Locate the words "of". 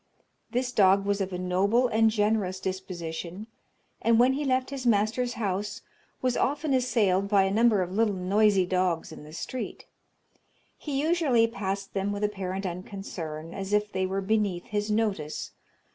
1.21-1.31, 7.83-7.91